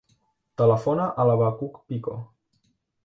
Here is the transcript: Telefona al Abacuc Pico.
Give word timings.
Telefona 0.61 1.05
al 1.25 1.33
Abacuc 1.35 1.77
Pico. 1.93 2.17